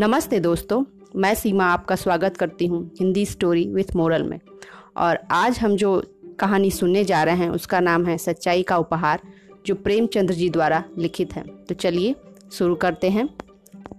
[0.00, 0.84] नमस्ते दोस्तों,
[1.16, 4.40] मैं सीमा आपका स्वागत करती हूँ हिंदी स्टोरी विथ मोरल में।
[4.96, 6.04] और आज हम जो
[6.40, 9.20] कहानी सुनने जा रहे हैं, उसका नाम है सच्चाई का उपहार,
[9.66, 12.14] जो प्रेमचंद्र जी द्वारा लिखित है। तो चलिए
[12.52, 13.28] शुरू करते हैं।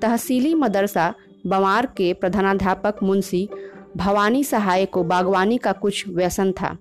[0.02, 1.14] तहसीली मदरसा,
[1.48, 3.50] बंवार के प्रधानाध्यापक मुंशी
[3.98, 6.78] भवानी सहाय को बागवानी का कुछ व्यसन था।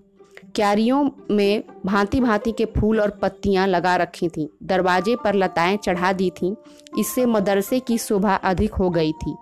[0.55, 6.12] क्यारियों में भांति भांति के फूल और पत्तियाँ लगा रखी थीं। दरवाजे पर लताएँ चढ़ा
[6.12, 6.55] दी थीं।
[6.99, 9.35] इससे मदरसे की शोभा अधिक हो गई थी।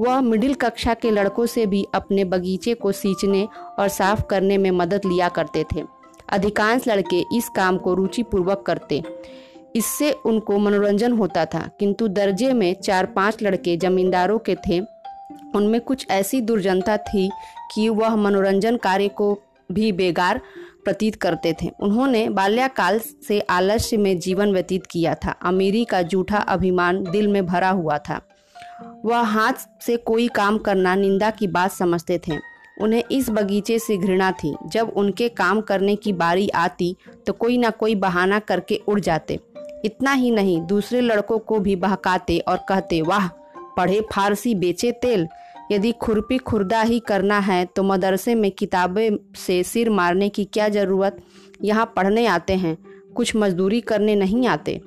[0.00, 3.48] वह मिडिल कक्षा के लड़कों से भी अपने बगीचे को सींचने
[3.78, 5.82] और साफ़ करने में मदद लिया करते थे।
[6.28, 9.02] अधिकांश लड़के इस काम को रुचिपूर्वक करते।
[9.76, 14.80] इससे उनको मनोरंजन होता था, किंतु दर्जे में चार पाँच लड़के जमींदारों के थे।
[15.54, 17.30] उनमें कुछ ऐसी दुर्जनता थी
[17.74, 19.38] कि वह मनोरंजन कार्य को
[19.72, 20.40] भी बेगार
[20.84, 26.38] प्रतीत करते थे। उन्होंने बाल्यकाल से आलस्य में जीवन व्यतीत किया था। अमीरी का जूठा
[26.38, 28.20] अभिमान दिल में भरा हुआ था।
[29.04, 32.38] वह हाथ से कोई काम करना, निंदा की बात समझते थे।
[32.80, 37.58] उन्हें इस बगीचे से घृणा थी। जब उनके काम करने की बारी आती तो कोई
[37.58, 39.38] ना कोई बहाना करके उड़ जाते।
[39.84, 43.28] इतना ही नहीं, दूसरे लड़कों को भी बहकाते और कहते, वाह,
[43.76, 45.26] पढ़े फारसी, बेचे तेल
[45.70, 50.68] यदि खुरपी खुरदा ही करना है तो मदरसे में किताबें से सिर मारने की क्या
[50.68, 51.20] ज़रूरत?
[51.62, 52.76] यहाँ पढ़ने आते हैं,
[53.14, 54.80] कुछ मजदूरी करने नहीं आते।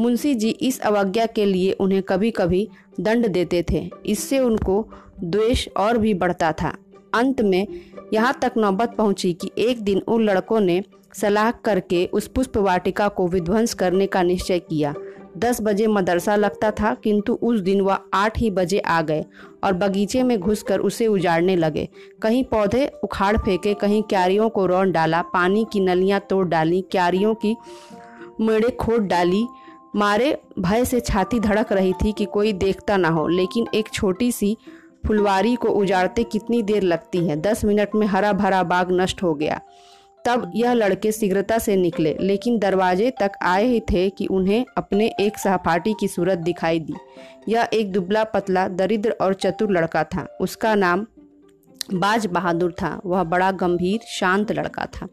[0.00, 2.68] मुंशी जी इस अवज्ञा के लिए उन्हें कभी कभी
[3.00, 4.84] दंड देते थे। इससे उनको
[5.20, 6.76] द्वेष और भी बढ़ता था।
[7.14, 7.66] अंत में
[8.12, 10.82] यहाँ तक नौबत पहुँची कि एक दिन उन लड़कों ने
[11.14, 14.94] सलाह करके उस पुष्प वाटिका को विध्वंस करने का निश्चय किया।
[15.38, 19.24] दस बजे मदरसा लगता था, किंतु उस दिन वह आठ ही बजे आ गए
[19.64, 21.88] और बगीचे में घुसकर उसे उजाड़ने लगे।
[22.22, 27.34] कहीं पौधे उखाड़ फेंके, कहीं क्यारियों को रौन डाला, पानी की नलियाँ तोड़ डाली, क्यारियों
[27.34, 27.56] की
[28.40, 29.46] मेड़े खोद डाली।
[29.96, 34.30] मारे भय से छाती धड़क रही थी कि कोई देखता ना हो, लेकिन एक छोटी
[34.32, 34.56] सी
[35.06, 39.34] फुलवारी को उजाड़ते कितनी देर लगती है। दस मिनट में हरा भरा बाग नष्ट हो
[39.34, 39.60] गया।
[40.24, 45.10] तब यह लड़के शीघ्रता से निकले, लेकिन दरवाजे तक आए ही थे कि उन्हें अपने
[45.20, 46.94] एक सहपाठी की सूरत दिखाई दी।
[47.48, 51.06] यह एक दुबला पतला, दरिद्र और चतुर लड़का था। उसका नाम
[51.94, 55.08] बाज बहादुर था। वह बड़ा गंभीर, शांत लड़का था।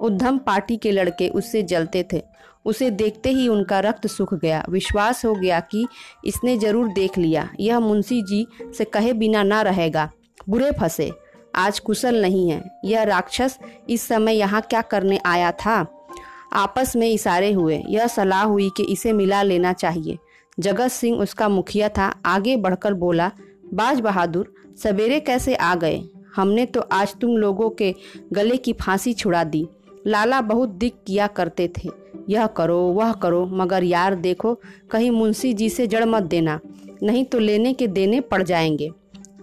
[0.00, 2.22] उद्धम पार्टी के लड़के उससे जलते थे।
[2.64, 5.86] उसे देखते ही उनका रक्त सूख गया। विश्वास हो गया कि
[6.24, 8.46] इसने ज़रूर देख लिया। यह मुंशी जी
[8.78, 10.10] से कहे बिना ना रहेगा।
[10.48, 11.10] बुरे फंसे।
[11.54, 13.58] आज कुशल नहीं है। यह राक्षस
[13.90, 16.06] इस समय यहाँ क्या करने आया था?
[16.52, 20.18] आपस में इशारे हुए। यह सलाह हुई कि इसे मिला लेना चाहिए।
[20.60, 23.30] जगत सिंह उसका मुखिया था। आगे बढ़कर बोला,
[23.74, 26.02] बाज बहादुर, सवेरे कैसे आ गए?
[26.36, 27.94] हमने तो आज तुम लोगों के
[28.32, 29.68] गले की फांसी छुड़ा दी।
[30.06, 31.90] लाला बहुत दिक किया करते थे।
[32.28, 36.60] यह करो, वह करो, मगर यार देखो, कहीं मुंशी जी से जड़ मत देना।
[37.02, 38.90] नहीं तो लेने के देने पड़ जाएँगे।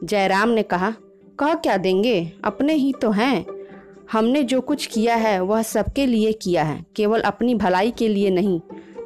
[0.03, 0.93] जयराम ने कहा
[1.39, 2.31] कह क्या देंगे?
[2.43, 3.45] अपने ही तो हैं।
[4.11, 8.29] हमने जो कुछ किया है, वह सबके लिए किया है, केवल अपनी भलाई के लिए
[8.29, 8.59] नहीं।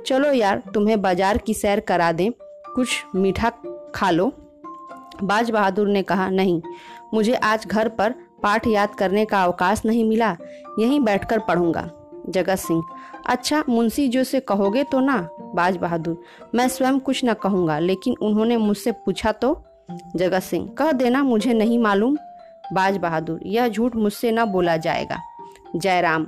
[0.05, 2.31] चलो यार, तुम्हें बाज़ार की सैर करा दें।
[2.75, 3.49] कुछ मीठा
[3.95, 4.31] खा लो।
[5.23, 6.61] बाज बहादुर ने कहा, नहीं,
[7.13, 8.13] मुझे आज घर पर
[8.43, 10.35] पाठ याद करने का अवकाश नहीं मिला।
[10.79, 11.89] यहीं बैठकर पढ़ूँगा।
[12.29, 12.83] जगत सिंह
[13.25, 15.17] अच्छा मुंशी जो से कहोगे तो ना?
[15.55, 16.21] बाज बहादुर,
[16.55, 19.53] मैं स्वयं कुछ न कहूँगा, लेकिन उन्होंने मुझसे पूछा तो
[19.89, 22.17] जगत सिंह, कह देना मुझे नहीं मालूम।
[22.73, 25.17] बाज बहादुर, यह झूठ मुझसे न बोला जाएगा।
[25.75, 26.27] जयराम,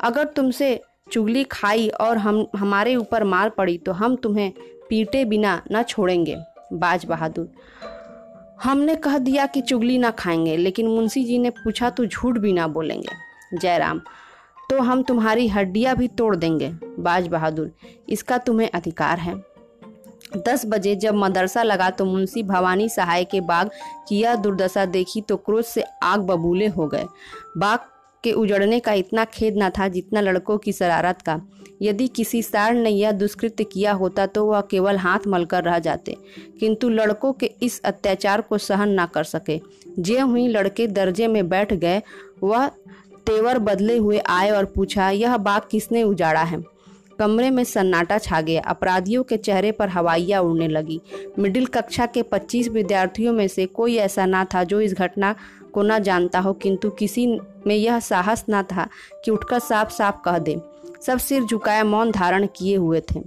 [0.00, 0.80] अगर तुमसे
[1.12, 4.52] चुगली खाई और हम, हमारे ऊपर मार पड़ी तो हम तुम्हें
[4.88, 6.36] पीटे बिना न छोड़ेंगे।
[6.72, 7.48] बाज बहादुर,
[8.62, 12.52] हमने कह दिया कि चुगली ना खाएँगे, लेकिन मुंशी जी ने पूछा तो झूठ भी
[12.52, 14.00] ना बोलेंगे। जयराम
[14.70, 16.68] तो हम तुम्हारी हड्डियाँ भी तोड़ देंगे।
[16.98, 17.70] बाज बहादुर,
[18.08, 19.34] इसका तुम्हें अधिकार है।
[20.38, 23.70] दस बजे जब मदरसा लगा तो मुंशी भवानी सहाय के बाग
[24.08, 27.06] की यह दुर्दशा देखी तो क्रोध से आग बबूले हो गए।
[27.56, 27.78] बाग
[28.24, 31.40] के उजड़ने का इतना खेद न था जितना लड़कों की शरारत का।
[31.82, 36.16] यदि किसी सार ने यह दुष्कृत्य किया होता तो वह केवल हाथ मलकर रह जाते,
[36.60, 39.60] किंतु लड़कों के इस अत्याचार को सहन न कर सके।
[39.98, 42.02] जे हुई लड़के दर्जे में बैठ गए,
[42.42, 42.66] वह
[43.26, 46.62] तेवर बदले हुए आए और पूछा, यह बाग किसने उजाड़ा है?
[47.20, 51.00] कमरे में सन्नाटा छा गया। अपराधियों के चेहरे पर हवाइयाँ उड़ने लगी।
[51.38, 55.34] मिडिल कक्षा के 25 विद्यार्थियों में से कोई ऐसा ना था जो इस घटना
[55.72, 57.26] को ना जानता हो, किंतु किसी
[57.66, 58.88] में यह साहस ना था
[59.24, 60.60] कि उठकर साफ़ साफ़ कह दे।
[61.06, 63.20] सब सिर झुकाए मौन धारण किए हुए थे।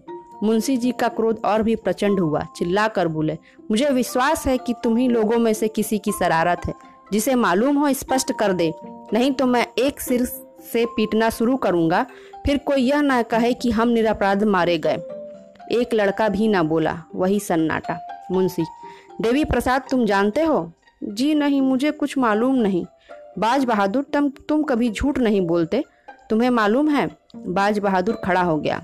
[0.44, 3.38] मुंशी जी का क्रोध और भी प्रचंड हुआ। चिल्ला कर बोले,
[3.72, 6.74] मुझे विश्वास है कि तुम्ही लोगों में से किसी की शरारत है।
[7.12, 8.74] जिसे मालूम हो स्पष्ट कर दे,
[9.14, 10.26] नहीं तो मैं एक सिर
[10.72, 12.06] से पीटना शुरू करूँगा,
[12.46, 14.96] फिर कोई यह ना कहे कि हम निरपराध मारे गए।
[15.72, 18.00] एक लड़का भी ना बोला, वही सन्नाटा।
[18.32, 18.64] मुंशी,
[19.22, 20.72] देवी प्रसाद तुम जानते हो?
[21.04, 22.86] जी नहीं, मुझे कुछ मालूम नहीं।
[23.40, 25.84] बाज बहादुर, तुम तुम कभी झूठ नहीं बोलते।
[26.30, 27.10] तुम्हें मालूम है?
[27.36, 28.84] बाज बहादुर खड़ा हो गया।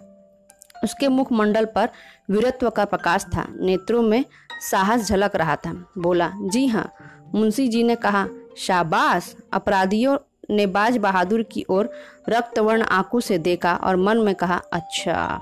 [0.83, 1.89] उसके मुखमंडल पर
[2.29, 4.25] वीरत्व का प्रकाश था। नेत्रों में
[4.71, 6.93] साहस झलक रहा था। बोला, जी हाँ।
[7.35, 8.27] मुंशी जी ने कहा,
[8.57, 10.17] शाबाश, अपराधियों
[10.49, 11.89] ने बाज बहादुर की ओर
[12.29, 15.41] रक्तवर्ण आँखों से देखा और मन में कहा अच्छा।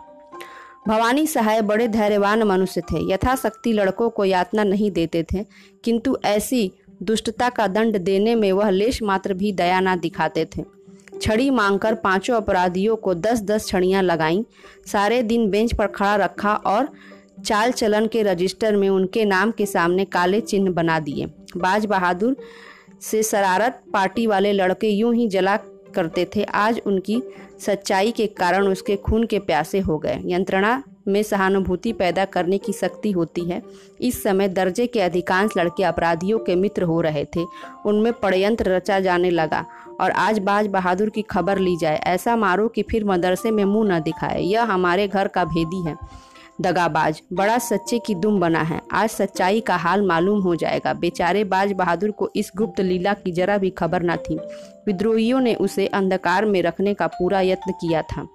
[0.88, 5.46] भवानी सहाय बड़े धैर्यवान मनुष्य थे। यथाशक्ति लड़कों को यातना नहीं देते थे,
[5.84, 6.72] किंतु ऐसी
[7.04, 10.64] दुष्टता का दंड देने में वह लेश मात्र भी दया न दिखाते थे।
[11.22, 14.44] छड़ी मांगकर पाँचों अपराधियों को दस दस छड़ियाँ लगाईं,
[14.86, 16.90] सारे दिन बेंच पर खड़ा रखा और
[17.46, 21.26] चाल चलन के रजिस्टर में उनके नाम के सामने काले चिन्ह बना दिए।
[21.58, 22.36] बाज बहादुर
[23.02, 25.58] से शरारत पार्टी वाले लड़के यूँ ही जला
[25.96, 27.22] करते थे। आज उनकी
[27.60, 32.74] सच्चाई के कारण उसके खून के प्यासे हो गए। यंत्रणा में सहानुभूति पैदा करने की
[32.74, 33.62] शक्ति होती है।
[34.02, 37.46] इस समय दर्जे के अधिकांश लड़के अपराधियों के मित्र हो रहे थे।
[37.86, 39.66] उनमें पड़यंत्र रचा जाने लगा
[40.02, 43.90] और आज बाज बहादुर की खबर ली जाए। ऐसा मारो कि फिर मदरसे में मुँह
[43.90, 45.96] न दिखाए। यह हमारे घर का भेदी है।
[46.62, 51.44] दगाबाज। बड़ा सच्चे की दुम बना है। आज सच्चाई का हाल मालूम हो जाएगा। बेचारे
[51.44, 54.40] बाज बहादुर को इस गुप्त लीला की जरा भी खबर न थी।
[54.88, 58.28] विद्रोहियों ने उसे अंधकार में रखने का पूरा यत्न किया था।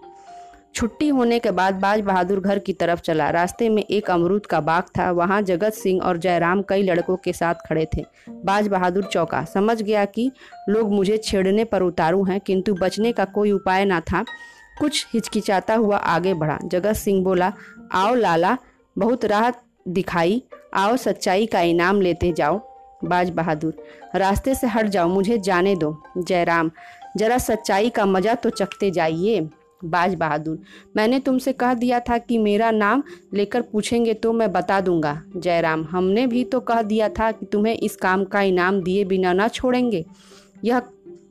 [0.75, 4.61] छुट्टी होने के बाद बाज बहादुर घर की तरफ़ चला। रास्ते में एक अमरूद का
[4.61, 9.05] बाग था। वहाँ जगत सिंह और जयराम कई लड़कों के साथ खड़े थे। बाज बहादुर
[9.05, 10.31] चौका। समझ गया कि
[10.69, 14.25] लोग मुझे छेड़ने पर उतारू हैं, किंतु बचने का कोई उपाय ना था।
[14.83, 17.53] कुछ हिचकिचाता हुआ आगे बढ़ा। जगत सिंह बोला,
[17.93, 18.57] आओ लाला,
[18.97, 20.43] बहुत राहत दिखाई,
[20.75, 22.61] आओ सच्चाई का इनाम लेते जाओ,
[23.05, 23.75] बाज बहादुर।
[24.15, 26.71] रास्ते से हट जाओ, मुझे जाने दो। जयराम
[27.17, 29.41] जरा सच्चाई का मज़ा तो चखते जाइए,
[29.85, 30.59] बाज बहादुर।
[30.97, 33.03] मैंने तुमसे कह दिया था कि मेरा नाम
[33.35, 37.75] लेकर पूछेंगे तो मैं बता दूँगा। जयराम हमने भी तो कह दिया था कि तुम्हें
[37.75, 40.05] इस काम का इनाम दिए बिना ना छोड़ेंगे।
[40.65, 40.83] यह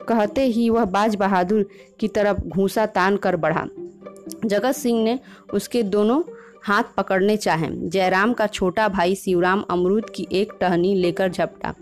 [0.08, 1.68] कहते ही वह बाज बहादुर
[2.00, 3.66] की तरफ़ घूसा तान कर बढ़ा।
[4.44, 5.18] जगत सिंह ने
[5.54, 6.22] उसके दोनों
[6.64, 11.74] हाथ पकड़ने चाहे। जयराम का छोटा भाई शिवराम अमरूद की एक टहनी लेकर झपटा।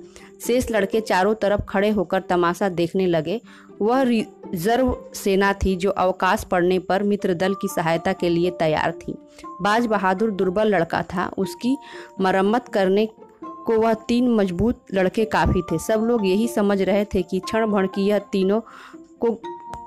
[0.47, 3.41] शेष लड़के चारों तरफ़ खड़े होकर तमाशा देखने लगे।
[3.83, 8.93] वह रिज़र्व सेना थी जो अवकाश पड़ने पर मित्र दल की सहायता के लिए तैयार
[8.93, 9.15] थी।
[9.63, 11.77] बाज बहादुर दुर्बल लड़का था। उसकी
[12.21, 13.09] मरम्मत करने
[13.71, 17.67] को वह तीन मज़बूत लड़के काफ़ी थे। सब लोग यही समझ रहे थे कि क्षण
[17.67, 18.61] भण की यह तीनों
[19.21, 19.41] को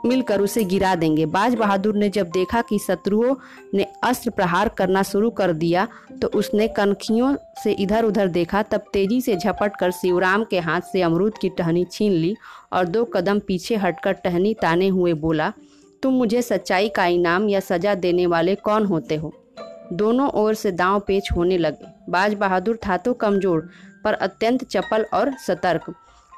[0.05, 3.35] मिलकर उसे गिरा देंगे। बाज बहादुर ने जब देखा कि शत्रुओं
[3.73, 5.87] ने अस्त्र प्रहार करना शुरू कर दिया
[6.21, 10.81] तो उसने कनखियों से इधर उधर देखा। तब तेज़ी से झपट कर शिवराम के हाथ
[10.91, 12.35] से अमरूद की टहनी छीन ली
[12.73, 15.51] और दो कदम पीछे हटकर टहनी ताने हुए बोला,
[16.03, 19.33] तुम मुझे सच्चाई का इनाम या सजा देने वाले कौन होते हो?
[19.93, 23.69] दोनों ओर से दांव पेच होने लगे। बाज बहादुर था तो कमज़ोर,
[24.03, 25.93] पर अत्यंत चपल और सतर्क।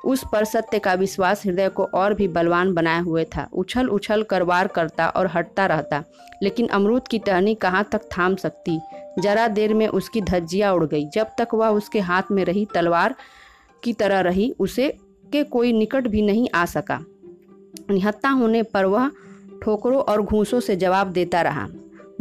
[0.06, 4.24] उस पर सत्य का विश्वास हृदय को और भी बलवान बनाए हुए था। उछल उछल
[4.24, 6.03] कर वार करता और हटता रहता,
[6.44, 8.80] लेकिन अमरूद की टहनी कहाँ तक थाम सकती?
[9.19, 13.15] जरा देर में उसकी धज्जिया उड़ गई। जब तक वह उसके हाथ में रही, तलवार
[13.83, 14.89] की तरह रही, उसे
[15.25, 17.00] के कोई निकट भी नहीं आ सका।
[17.92, 19.09] निहत्ता होने पर वह
[19.63, 21.68] ठोकरों और घूसों से जवाब देता रहा,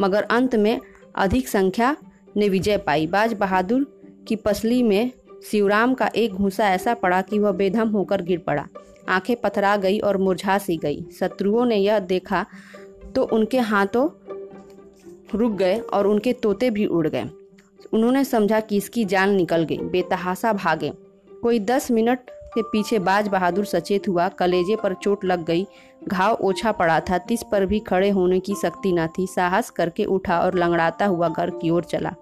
[0.01, 0.81] मगर अंत में
[1.15, 1.97] अधिक संख्या
[2.37, 5.11] ने विजय पाई। बाज बहादुर की पसली में
[5.51, 8.67] शिवराम का एक घूसा ऐसा पड़ा कि वह बेधम होकर गिर पड़ा।
[9.09, 12.47] आँखें पथरा गई और मुरझा सी गई। शत्रुओं ने यह देखा
[13.15, 14.09] तो उनके हाथों
[15.39, 17.25] रुक गए और उनके तोते भी उड़ गए।
[17.93, 20.93] उन्होंने समझा कि इसकी जान निकल गई। बेतहासा भागे।
[21.43, 22.19] कोई दस मिनट
[22.55, 25.67] के पीछे बाज बहादुर सचेत हुआ। कलेजे पर चोट लग गई।
[26.09, 30.05] घाव ओछा पड़ा था। तिस पर भी खड़े होने की शक्ति न थी। साहस करके
[30.05, 32.15] उठा और लंगड़ाता हुआ घर की ओर चला।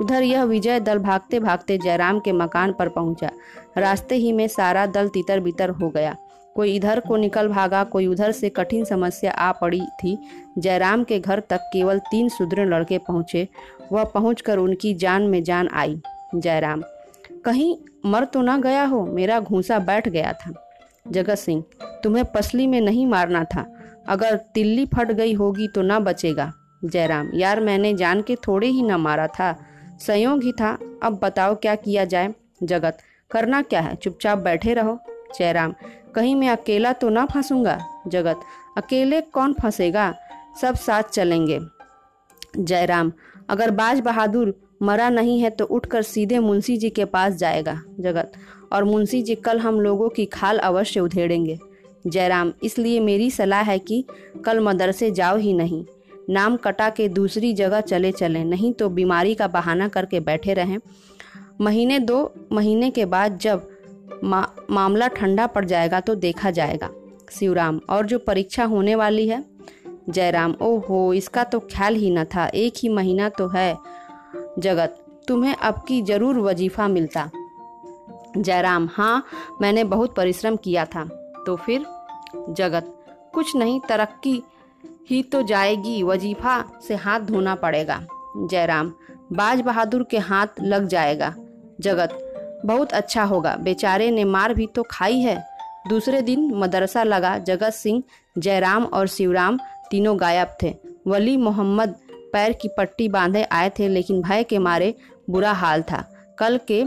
[0.00, 3.30] उधर यह विजय दल भागते भागते जयराम के मकान पर पहुँचा।
[3.78, 6.16] रास्ते ही में सारा दल तितर बितर हो गया।
[6.54, 10.18] कोई इधर को निकल भागा, कोई उधर से कठिन समस्या आ पड़ी थी।
[10.58, 13.48] जयराम के घर तक केवल तीन सुदृढ़ लड़के पहुँचे।
[13.92, 16.00] वह पहुंचकर उनकी जान में जान आई।
[16.34, 16.82] जयराम
[17.44, 20.68] कहीं मर तो ना गया हो, मेरा घूसा बैठ गया था।
[21.08, 23.74] जगत सिंह, तुम्हें पसली में नहीं मारना था।
[24.06, 26.52] अगर तिल्ली फट गई होगी तो ना बचेगा।
[26.84, 29.64] जयराम, यार मैंने जान के थोड़े ही ना मारा था।
[30.00, 32.34] संयोग ही था। अब बताओ क्या किया जाए?
[32.62, 32.98] जगत,
[33.30, 33.94] करना क्या है?
[33.94, 34.98] चुपचाप बैठे रहो।
[35.38, 35.74] जयराम,
[36.14, 38.02] कहीं मैं अकेला तो ना फंसूँगा?
[38.08, 38.40] जगत,
[38.76, 40.14] अकेले कौन फंसेगा?
[40.60, 41.60] सब साथ चलेंगे।
[42.58, 43.12] जयराम,
[43.48, 48.32] अगर बाज बहादुर मरा नहीं है तो उठकर सीधे मुंशी जी के पास जाएगा जगत।
[48.72, 51.58] और मुंशी जी कल हम लोगों की खाल अवश्य उधेड़ेंगे।
[52.06, 54.04] जयराम इसलिए मेरी सलाह है कि
[54.44, 55.84] कल मदरसे जाओ ही नहीं।
[56.30, 60.78] नाम कटा के दूसरी जगह चले चलें नहीं तो बीमारी का बहाना करके बैठे रहें।
[61.60, 63.68] महीने दो महीने के बाद जब
[64.24, 66.90] मा, मामला ठंडा पड़ जाएगा तो देखा जाएगा।
[67.32, 69.44] शिवराम और जो परीक्षा होने वाली है?
[70.10, 73.76] जयराम ओहो इसका तो ख्याल ही न था। एक ही महीना तो है।
[74.58, 77.30] जगत। तुम्हें अब की ज़रूर वजीफा मिलता।
[78.38, 79.24] जयराम हाँ
[79.60, 81.04] मैंने बहुत परिश्रम किया था।
[81.46, 81.86] तो फिर?
[82.50, 82.94] जगत,
[83.34, 84.42] कुछ नहीं, तरक्की
[85.10, 88.00] ही तो जाएगी। वजीफा से हाथ धोना पड़ेगा।
[88.36, 88.92] जयराम,
[89.32, 91.34] बाज बहादुर के हाथ लग जाएगा।
[91.80, 92.18] जगत,
[92.66, 95.44] बहुत अच्छा होगा। बेचारे ने मार भी तो खाई है।
[95.88, 98.02] दूसरे दिन मदरसा लगा। जगत सिंह,
[98.38, 99.58] जयराम और शिवराम
[99.90, 100.74] तीनों गायब थे।
[101.06, 101.94] वली मोहम्मद
[102.32, 104.94] पैर की पट्टी बांधे आए थे, लेकिन भय के मारे
[105.30, 106.04] बुरा हाल था
[106.38, 106.84] कल के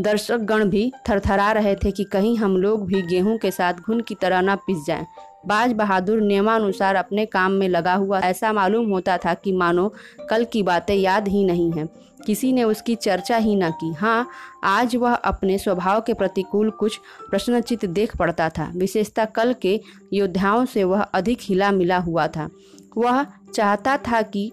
[0.00, 4.14] दर्शकगण भी थरथरा रहे थे कि कहीं हम लोग भी गेहूँ के साथ घुन की
[4.14, 5.06] तरह न पिस जाएँ।
[5.46, 9.92] बाज बहादुर नियमानुसार अपने काम में लगा हुआ, ऐसा मालूम होता था कि मानो
[10.30, 11.88] कल की बातें याद ही नहीं हैं
[12.26, 14.28] किसी ने उसकी चर्चा ही न की। हाँ
[14.64, 16.98] आज वह अपने स्वभाव के प्रतिकूल कुछ
[17.30, 19.80] प्रश्नचित देख पड़ता था। विशेषता कल के
[20.12, 22.48] योद्धाओं से वह अधिक हिला मिला हुआ था।
[22.96, 24.50] वह चाहता था कि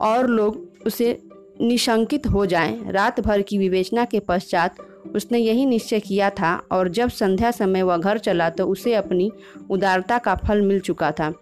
[0.00, 1.16] और लोग उसे
[1.60, 4.76] निशंकित हो जाएँ। रात भर की विवेचना के पश्चात
[5.14, 9.30] उसने यही निश्चय किया था और जब संध्या समय वह घर चला तो उसे अपनी
[9.70, 11.32] उदारता का फल मिल चुका था।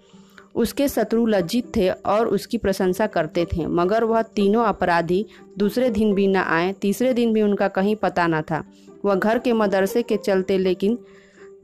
[0.56, 5.26] उसके शत्रु लज्जित थे और उसकी प्रशंसा करते थे। मगर वह तीनों अपराधी
[5.58, 8.64] दूसरे दिन भी न आए, तीसरे दिन भी उनका कहीं पता न था।
[9.04, 10.98] वह घर के मदरसे के चलते लेकिन,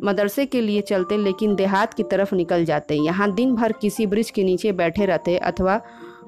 [0.04, 4.30] मदरसे के लिए चलते लेकिन देहात की तरफ़ निकल जाते। यहाँ दिन भर किसी ब्रिज
[4.30, 5.80] के नीचे बैठे रहते अथवा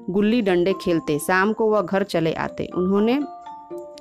[0.09, 3.19] गुल्ली डंडे खेलते। शाम को वह घर चले आते। उन्होंने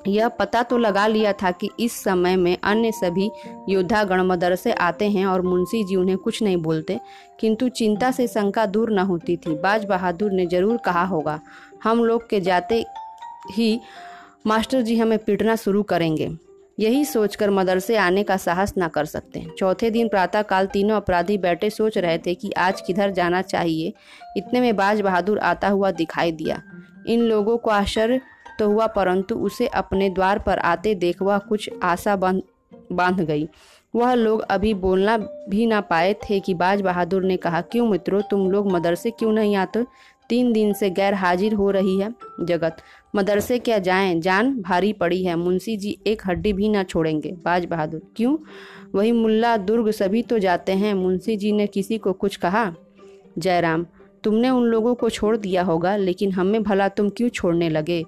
[0.07, 3.31] यह पता तो लगा लिया था कि इस समय में अन्य सभी
[3.69, 6.99] योद्धा गण मदरसे आते हैं और मुंशी जी उन्हें कुछ नहीं बोलते,
[7.41, 11.41] किंतु चिंता से शंका दूर न होती थी। बाज बहादुर ने ज़रूर कहा होगा,
[11.85, 12.85] हम लोग के जाते
[13.53, 13.79] ही
[14.47, 16.31] मास्टर जी हमें पीटना शुरू करेंगे।
[16.79, 21.71] यही सोचकर मदरसे आने का साहस न कर सकते। चौथे दिन प्रातःकाल तीनों अपराधी बैठे
[21.71, 23.93] सोच रहे थे कि आज किधर जाना चाहिए।
[24.37, 26.61] इतने में बाज बहादुर आता हुआ दिखाई दिया।
[27.07, 28.21] इन लोगों को आश्चर्य
[28.59, 32.43] तो हुआ, परंतु उसे अपने द्वार पर आते देख वह कुछ आशा बाँध
[32.93, 33.49] बाँध गई।
[33.95, 35.17] वह लोग अभी बोलना
[35.49, 39.33] भी ना पाए थे कि बाज बहादुर ने कहा, क्यों मित्रों, तुम लोग मदरसे क्यों
[39.33, 39.85] नहीं आते?
[40.29, 42.77] तीन दिन से गैर हाजिर हो रही है जगत।
[43.17, 44.21] मदरसे क्या जाएँ?
[44.21, 48.37] जान भारी पड़ी है। मुंशी जी एक हड्डी भी ना छोड़ेंगे बाज बहादुर, क्यों?
[48.95, 52.73] वही मुल्ला दुर्ग सभी तो जाते हैं। मुंशी जी ने किसी को कुछ कहा?
[53.39, 53.87] जयराम,
[54.25, 58.05] तुमने उन लोगों को छोड़ दिया होगा, लेकिन हमें भला तुम क्यों छोड़ने लगे?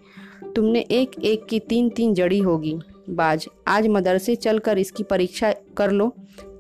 [0.56, 2.78] तुमने एक एक की तीन तीन जड़ी होगी।
[3.10, 6.12] बाज, आज मदरसे चलकर इसकी परीक्षा कर लो।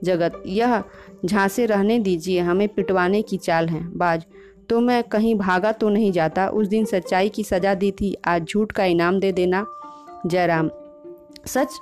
[0.04, 0.82] जगत, यह
[1.24, 4.24] झांसे रहने दीजिए, हमें पिटवाने की चाल है। बाज
[4.68, 8.44] तो मैं कहीं भागा तो नहीं जाता। उस दिन सच्चाई की सजा दी थी। आज
[8.44, 9.64] झूठ का इनाम दे देना।
[10.26, 10.70] जयराम,
[11.46, 11.78] सच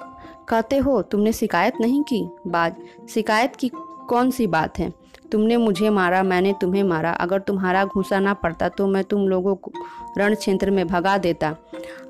[0.49, 2.27] कहते हो तुमने शिकायत नहीं की?
[2.47, 2.75] बाज,
[3.15, 3.71] शिकायत की
[4.09, 4.93] कौन सी बात है?
[5.33, 9.55] तुमने मुझे मारा, मैंने तुम्हें मारा। अगर तुम्हारा घूसा ना पड़ता तो मैं तुम लोगों
[9.55, 9.73] को
[10.19, 11.55] रण क्षेत्र में भगा देता।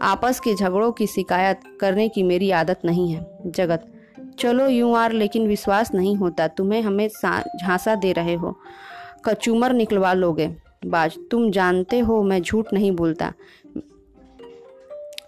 [0.03, 3.91] आपस के झगड़ों की शिकायत करने की मेरी आदत नहीं है, जगत।
[4.39, 8.55] चलो यूँ आर, लेकिन विश्वास नहीं होता। तुम्हें हमें झांसा दे रहे हो।
[9.25, 10.55] कचूमर निकलवा लोगे।
[10.87, 13.33] बाज, तुम जानते हो मैं झूठ नहीं बोलता।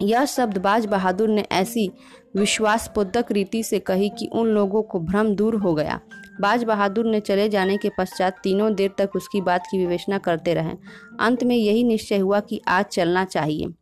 [0.02, 1.90] यह शब्द बाज बहादुर ने ऐसी
[2.36, 6.00] विश्वासपोधक रीति से कही कि उन लोगों को भ्रम दूर हो गया।
[6.40, 10.54] बाज बहादुर ने चले जाने के पश्चात तीनों देर तक उसकी बात की विवेचना करते
[10.54, 10.72] रहे।
[11.20, 13.72] अंत में यही निश्चय हुआ कि आज चलना चाहिए।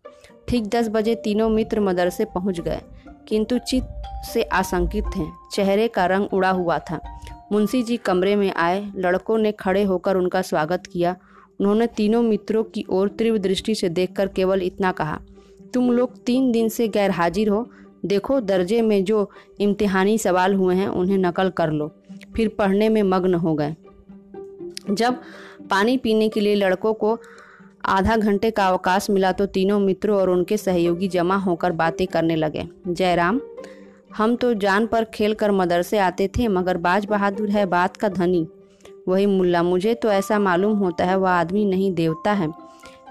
[0.48, 2.80] ठीक दस बजे तीनों मित्र मदरसे पहुँच गए,
[3.28, 7.00] किंतु चित्त से आशंकित थे। चेहरे का रंग उड़ा हुआ था।
[7.52, 11.16] मुंशी जी कमरे में आए, लड़कों ने खड़े होकर उनका स्वागत किया।
[11.60, 15.18] उन्होंने तीनों मित्रों की ओर तीव्र दृष्टि से देखकर केवल इतना कहा,
[15.74, 17.66] तुम लोग तीन दिन से गैर हाजिर हो।
[18.04, 19.28] देखो दर्जे में जो
[19.60, 21.86] इम्तिहानी सवाल हुए हैं, उन्हें नकल कर लो।
[22.36, 23.74] फिर पढ़ने में मग्न हो गए।
[24.90, 25.20] जब
[25.70, 27.18] पानी पीने के लिए लड़कों को
[27.84, 32.36] आधा घंटे का अवकाश मिला तो तीनों मित्रों और उनके सहयोगी जमा होकर बातें करने
[32.36, 33.40] लगे। जयराम,
[34.16, 38.08] हम तो जान पर खेल कर मदरसे आते थे, मगर बाज बहादुर है बात का
[38.08, 38.46] धनी।
[39.08, 42.48] वही मुल्ला, मुझे तो ऐसा मालूम होता है, वह आदमी नहीं, देवता है।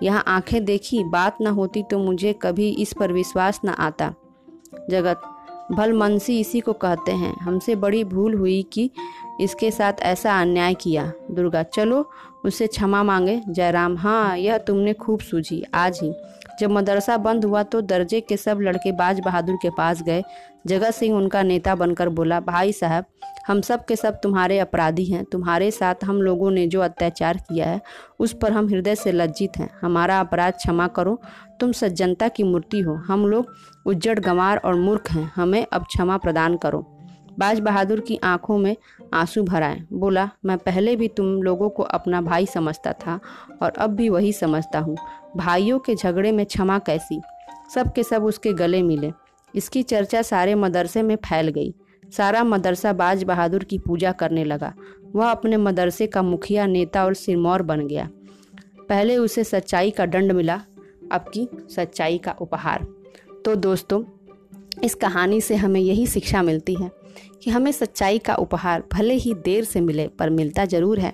[0.04, 4.14] यहाँ आँखें देखी, बात न होती तो मुझे कभी इस पर विश्वास न आता।
[4.90, 5.22] जगत
[5.72, 8.92] भलमनसी इसी को कहते हैं। हमसे बड़ी भूल हुई कि
[9.42, 12.10] इसके साथ ऐसा अन्याय किया। दुर्गा, चलो
[12.46, 16.14] उससे क्षमा मांगे, जयराम। हाँ यह तुमने खूब सूझी। आज ही।
[16.60, 20.24] जब मदरसा बंद हुआ तो दर्जे के सब लड़के बाज बहादुर के पास गए।
[20.68, 23.06] जगत सिंह उनका नेता बनकर बोला, भाई साहब,
[23.48, 27.70] हम सब के सब तुम्हारे अपराधी हैं। तुम्हारे साथ हम लोगों ने जो अत्याचार किया
[27.70, 27.82] है,
[28.20, 31.22] उस पर हम हृदय से लज्जित हैं। हमारा अपराध क्षमा करो।
[31.60, 33.48] तुम सज्जनता की मूर्ति हो। हम लोग
[33.86, 36.90] उज्जड़, गंवार और मूर्ख हैं। हमें अब क्षमा प्रदान करो।
[37.40, 38.76] बाज बहादुर की आँखों में
[39.14, 43.20] आँसू भर आए बोला, मैं पहले भी तुम लोगों को अपना भाई समझता था
[43.62, 44.98] और अब भी वही समझता हूँ।
[45.38, 47.22] भाइयों के झगड़े में क्षमा कैसी?
[47.76, 49.12] सब के सब उसके गले मिले।
[49.56, 51.74] इसकी चर्चा सारे मदरसे में फैल गई।
[52.18, 54.74] सारा मदरसा बाज बहादुर की पूजा करने लगा।
[55.16, 58.10] वह अपने मदरसे का मुखिया, नेता और सिरमौर बन गया।
[58.90, 60.62] पहले उसे सच्चाई का दंड मिला,
[61.12, 62.88] अब की सच्चाई का उपहार।
[63.46, 64.04] तो दोस्तों,
[64.84, 67.03] इस कहानी से हमें यही शिक्षा मिलती है।
[67.44, 71.14] कि हमें सच्चाई का उपहार भले ही देर से मिले, पर मिलता ज़रूर है।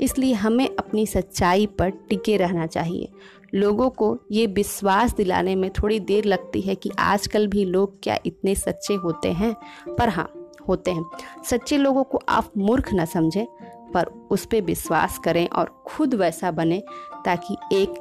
[0.00, 3.08] इसलिए हमें अपनी सच्चाई पर टिके रहना चाहिए।
[3.54, 8.18] लोगों को ये विश्वास दिलाने में थोड़ी देर लगती है कि आजकल भी लोग क्या
[8.26, 9.54] इतने सच्चे होते हैं।
[9.98, 10.32] पर हाँ
[10.68, 11.04] होते हैं।
[11.44, 13.46] सच्चे लोगों को आप मूर्ख न समझें,
[13.94, 16.82] पर उस पर विश्वास करें और खुद वैसा बने
[17.24, 17.94] ताकि एक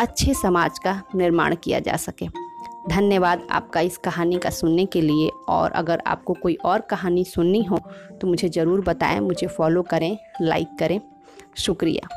[0.00, 2.45] अच्छे समाज का निर्माण किया जा सके।
[2.88, 7.62] धन्यवाद आपका इस कहानी का सुनने के लिए। और अगर आपको कोई और कहानी सुननी
[7.62, 7.78] हो
[8.20, 11.00] तो मुझे ज़रूर बताएँ, मुझे फॉलो करें लाइक करें।
[11.56, 12.08] शुक्रिया।